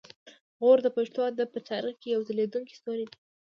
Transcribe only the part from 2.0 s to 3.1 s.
کې یو ځلیدونکی ستوری